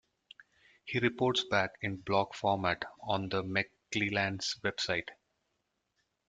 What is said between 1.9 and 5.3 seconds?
blog format on the McClelland's website.